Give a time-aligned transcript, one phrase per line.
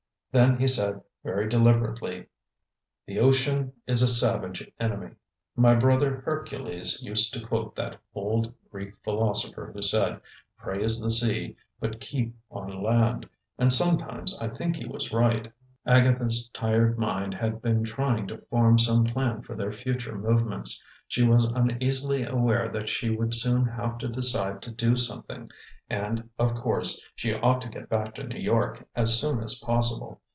[0.33, 2.27] Then he said, very deliberately:
[3.05, 5.15] "The ocean is a savage enemy.
[5.57, 10.21] My brother Hercules used to quote that old Greek philosopher who said,
[10.57, 13.27] 'Praise the sea, but keep on land.'
[13.59, 15.51] And sometimes I think he was right."
[15.85, 20.81] Agatha's tired mind had been trying to form some plan for their future movements.
[21.07, 25.49] She was uneasily aware that she would soon have to decide to do something;
[25.89, 30.21] and, of course, she ought to get back to New York as soon as possible.